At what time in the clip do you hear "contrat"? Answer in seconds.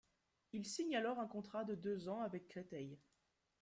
1.27-1.63